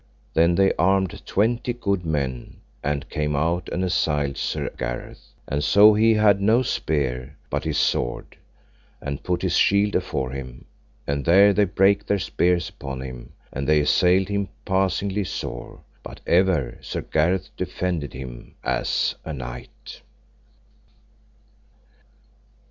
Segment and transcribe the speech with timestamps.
[0.33, 5.93] Then they armed twenty good men, and came out and assailed Sir Gareth; and so
[5.93, 8.35] he had no spear, but his sword,
[8.99, 10.65] and put his shield afore him;
[11.05, 15.81] and there they brake their spears upon him, and they assailed him passingly sore.
[16.01, 20.01] But ever Sir Gareth defended him as a knight.